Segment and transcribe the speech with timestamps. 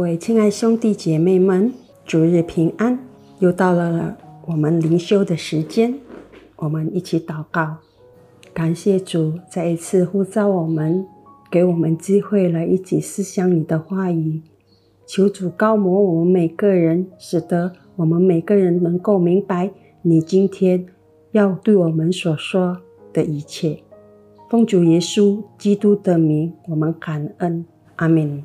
[0.00, 1.74] 各位亲爱兄弟姐妹们，
[2.06, 2.98] 主日平安！
[3.38, 4.16] 又到了
[4.46, 5.94] 我们灵修的时间，
[6.56, 7.76] 我们一起祷告，
[8.54, 11.06] 感谢主再一次呼召我们，
[11.50, 14.40] 给我们机会来一起思想你的话语。
[15.06, 20.86] 求主高摩我们每个人，使得我们每个人能够明白你今天
[21.32, 22.78] 要对我们所说
[23.12, 23.82] 的一切。
[24.48, 28.42] 奉主耶稣基督的名，我们感恩，阿门。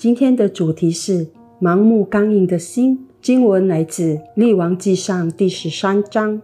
[0.00, 1.28] 今天的主题是
[1.60, 3.06] 盲目刚硬的心。
[3.20, 6.40] 经文来自《列王记上》第十三章。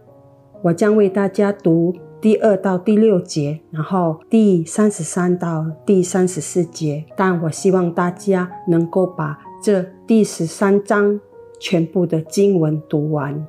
[0.61, 7.03] 我将为大家读第二到第六节，然后第三十三到第三十四节。
[7.15, 11.19] 但我希望大家能够把这第十三章
[11.59, 13.43] 全部的经文读完。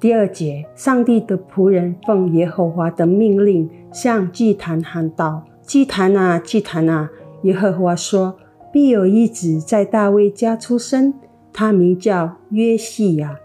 [0.00, 7.10] 第二节，上帝的仆人奉耶和华的命令向祭坛喊道：“祭坛啊，祭坛啊！”
[7.44, 8.36] 耶和华说。
[8.72, 11.14] 必有一子在大卫家出生，
[11.52, 13.36] 他名叫约西亚。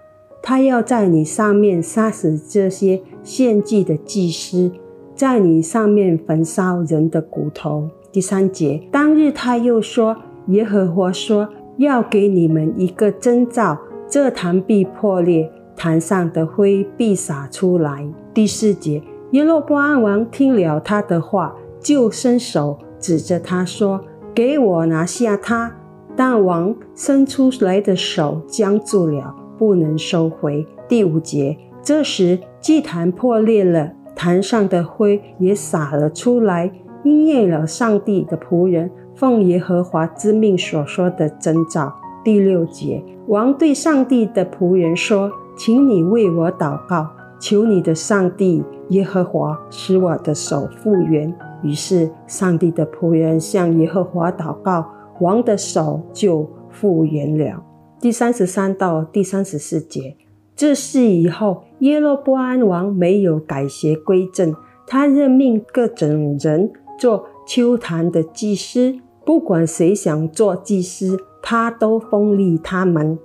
[0.43, 4.71] 他要在你上面杀死这些献祭的祭司，
[5.15, 7.89] 在你上面焚烧人的骨头。
[8.11, 10.15] 第三节，当日他又说
[10.49, 23.99] ：“耶和华说要给你们一个征兆，这坛必破裂，坛上的灰必洒出来。”第四节，耶罗波安王听了他的话，就伸手指着他说。
[24.35, 25.77] 给我拿下他！
[26.13, 30.67] 但王伸出来的手僵住了，不能收回。
[30.89, 36.69] 第五节，这时祭坛破裂了，坛上的灰也洒了出来，
[37.05, 41.95] 应验了上帝的仆人奉耶和华之命所说的征兆。
[42.21, 47.07] 第六节，王对上帝的仆人说：“请你为我祷告，
[47.39, 51.33] 求你的上帝耶和华使我的手复原。”
[51.63, 54.85] 于是，上帝的仆人向耶和华祷告，
[55.19, 57.63] 王的手就复原了。
[57.99, 60.15] 第三十三到第三十四节，
[60.55, 64.53] 这事以后，耶罗波安王没有改邪归正，
[64.85, 68.95] 他任命各种人做秋坛的祭司，
[69.25, 73.17] 不管谁想做祭司，他都封立他们。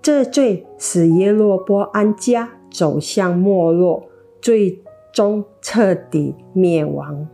[0.00, 4.04] 这罪使耶罗波安家走向没落，
[4.40, 4.82] 最
[5.12, 7.28] 终彻底灭亡。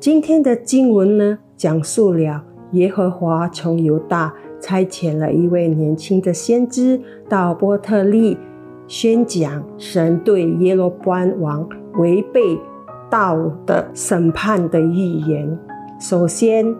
[0.00, 8.38] 今天的经文呢，讲述了耶和华从犹大差遣了一位年轻的先知到波特利，
[8.86, 11.68] 宣讲神对耶罗波安王
[11.98, 12.58] 违背
[13.10, 15.58] 道的审判的预言。
[16.00, 16.74] 首先，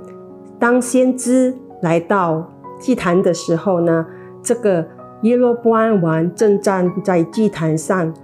[0.58, 4.06] 当先知来到祭坛的时候呢，
[4.42, 4.86] 这个
[5.24, 8.14] 耶罗波安王正站在祭坛上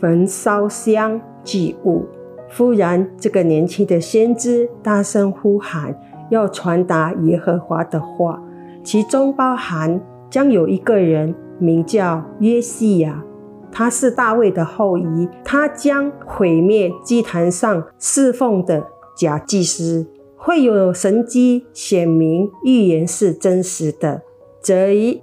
[0.00, 2.04] 焚烧香祭物。
[2.52, 5.94] 忽然，这个年轻的先知大声呼喊，
[6.30, 8.42] 要传达耶和华的话，
[8.82, 13.24] 其中包含将有一个人名叫约西亚，
[13.70, 18.84] 他是大卫的后裔，他将毁灭祭坛上侍奉的
[19.16, 24.22] 假祭司，会有神机显明预言是真实的，
[24.60, 24.74] 则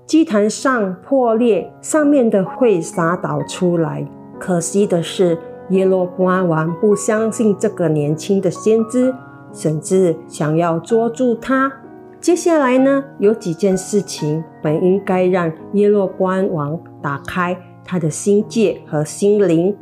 [0.06, 4.08] 祭坛上破裂，上面的会洒倒出来。
[4.40, 5.38] 可惜的是。
[5.70, 9.14] 耶罗波安王不相信这个年轻的先知，
[9.52, 11.72] 甚至想要捉住他。
[12.20, 19.76] 接下来呢，有几件事情本应该让耶罗波安王打开他的心界和心灵，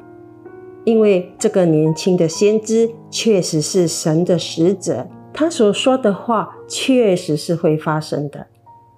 [0.84, 8.48] 因为这个年轻的先知确实是神的使者，他所说的话确实是会发生的，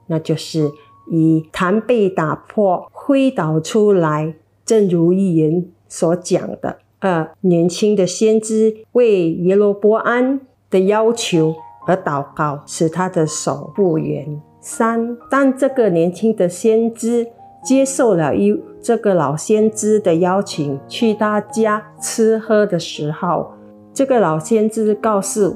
[0.07, 0.71] 那就是
[1.11, 5.67] 以坛被打破、挥倒出来，正如预言。
[5.87, 10.39] 所讲的，呃，年轻的先知为耶罗波安
[10.69, 11.55] 的要求
[11.87, 14.41] 而祷告，使他的手复原。
[14.59, 17.27] 三，当这个年轻的先知
[17.63, 23.53] 接受了一这个老先知的邀请去他家吃喝的时候，
[23.93, 25.55] 这个老先知告诉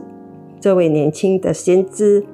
[0.60, 2.26] 这位年轻的先知，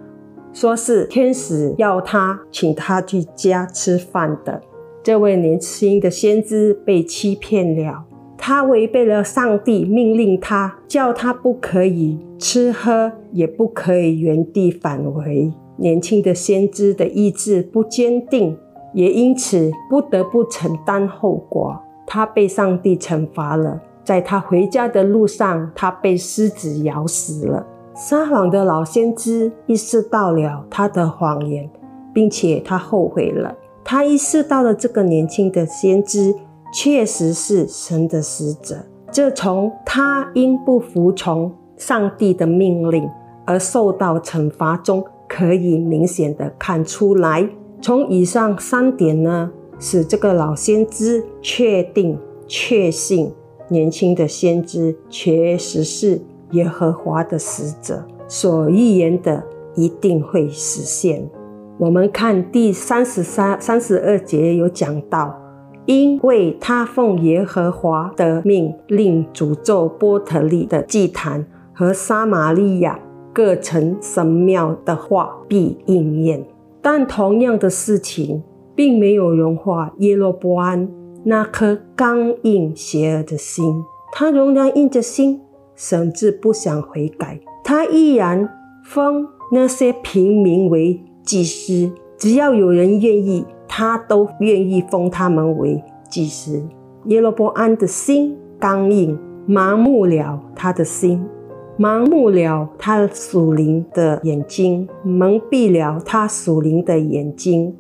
[0.54, 4.62] 说是天使要他请他去家吃饭的。
[5.08, 8.04] 这位年轻的先知被欺骗了，
[8.38, 15.54] 他违背了上帝命令他，叫他不可以吃喝，也不可以原地返回。
[15.78, 18.58] 年轻的先知的意志不坚定，
[18.94, 21.80] 也因此不得不承担后果。
[22.06, 27.66] 他被上帝惩罚了，在他回家的路上，他被狮子咬死了。
[27.96, 31.70] 撒谎的老先知意识到了他的谎言，
[32.14, 33.56] 并且他后悔了。
[33.90, 36.36] 他意识到了这个年轻的先知
[36.74, 43.10] 确实是神的使者，这从他因不服从上帝的命令
[43.46, 47.50] 而受到惩罚中可以明显的看出来。
[47.82, 49.50] 从以上三点呢，
[49.80, 53.32] 使这个老先知确定、确信，
[53.70, 59.46] 年轻的先知确实是耶和华的使者，所预言的
[59.76, 61.30] 一定会实现。
[61.80, 65.40] 我们看第三十三、三十二节有讲到，
[65.86, 73.00] 因为他奉耶和华的命令诅咒波特利的祭坛和撒玛利亚
[73.32, 76.44] 各城神庙的话必应验。
[76.82, 78.42] 但同样的事情
[78.74, 80.90] 并没有融化耶罗波安
[81.26, 85.42] 那颗刚硬邪恶的心，他仍然硬着心，
[85.76, 87.40] 甚至不想悔改。
[87.64, 88.50] 他依然
[88.84, 96.64] 封那些平民为祭司，只要有人愿意，他都愿意封他们为祭司。
[97.08, 101.22] 耶罗波安的心刚硬，麻木了他的心。
[101.78, 107.76] 盲目了他属灵的眼睛，蒙蔽了他属灵的眼睛，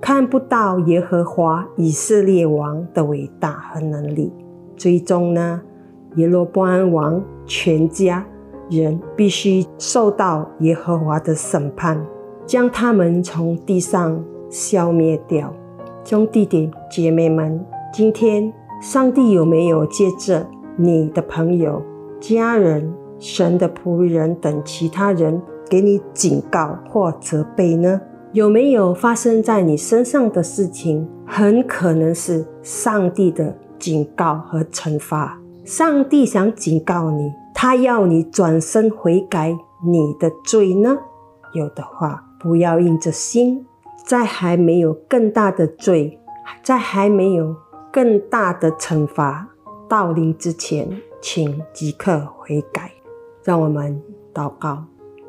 [0.00, 4.32] 看不到耶和华以色列王的伟大和能力。
[4.76, 5.62] 最终呢，
[6.16, 8.26] 耶罗波安王全家
[8.68, 12.04] 人必须受到耶和华的审判，
[12.46, 15.52] 将他们从地上消灭掉。
[16.04, 20.46] 兄弟姐妹们，今天上帝有没有借着
[20.76, 21.82] 你的朋友、
[22.20, 22.92] 家人？
[23.18, 25.40] 神的仆人等其他人
[25.70, 28.00] 给你警告或责备呢？
[28.32, 35.38] 有没有发生在你身上的事情，很可能是上帝的警告和惩罚。
[35.64, 39.56] 上帝想警告你，他要你转身悔改
[39.86, 40.98] 你的罪呢？
[41.54, 43.64] 有的话，不要硬着心，
[44.04, 46.18] 在还没有更大的罪，
[46.62, 47.54] 在还没有
[47.92, 49.48] 更大的惩罚
[49.88, 52.90] 到临之前，请即刻悔改。
[53.44, 54.02] 让我们
[54.34, 54.84] 祷告，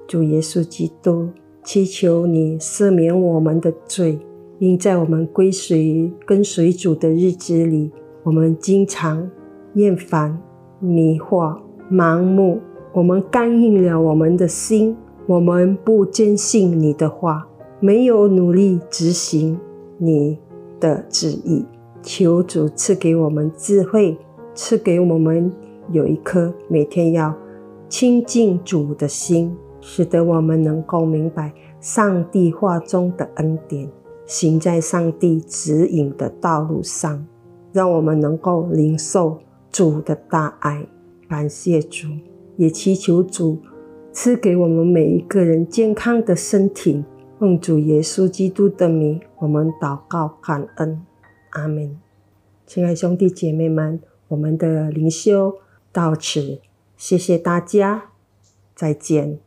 [0.08, 1.30] 主耶稣基督，
[1.64, 4.20] 祈求你赦免我们的罪，
[4.58, 7.92] 因在我们归随跟随主的日子里，
[8.24, 9.30] 我们经常
[9.76, 10.42] 厌烦、
[10.80, 11.60] 迷惑、
[11.92, 12.60] 盲目，
[12.92, 14.96] 我们干硬了我们的心，
[15.26, 17.48] 我们不坚信你的话，
[17.80, 19.58] 没有努力执行
[19.98, 20.38] 你
[20.82, 21.66] 的旨意。
[22.02, 24.18] 求主赐给我们智慧，
[24.54, 25.50] 赐给我们
[25.92, 27.34] 有一颗每天要。
[27.88, 33.88] 亲近主的心，使得我们能够明白上帝话中的恩典，
[34.26, 37.26] 行在上帝指引的道路上，
[37.72, 39.40] 让我们能够领受
[39.72, 40.86] 主的大爱。
[41.30, 42.10] 感谢主，
[42.58, 43.60] 也祈求主
[44.14, 47.04] 赐给我们每一个人健康的身体。
[47.40, 51.04] 奉主耶稣基督的名，我们祷告感恩，
[51.50, 52.00] 阿门。
[52.68, 55.56] 亲爱兄弟姐妹们，我们的灵修
[55.92, 56.62] 到此。
[56.96, 58.12] 谢谢大家，
[58.76, 59.40] 再见。